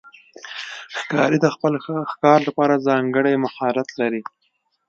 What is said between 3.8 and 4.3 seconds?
لري.